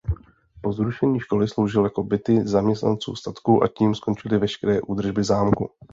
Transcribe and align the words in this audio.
Po 0.61 0.73
zrušení 0.73 1.19
školy 1.19 1.47
sloužil 1.47 1.83
jako 1.83 2.03
byty 2.03 2.47
zaměstnanců 2.47 3.15
statku 3.15 3.63
a 3.63 3.67
tím 3.67 3.95
skončily 3.95 4.37
veškeré 4.37 4.81
údržby 4.81 5.23
zámku. 5.23 5.71